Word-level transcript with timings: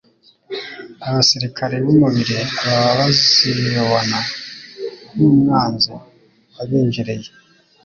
abasirikare 1.07 1.75
b'umubiri 1.83 2.37
baba 2.63 2.91
bazibona 2.99 4.19
nk'umwanzi 5.13 5.91
wabinjiriye, 6.55 7.29